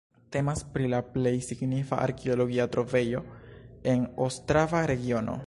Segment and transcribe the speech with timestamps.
[0.35, 3.23] Temas pri la plej signifa arkeologia trovejo
[3.95, 5.39] en Ostrava-regiono.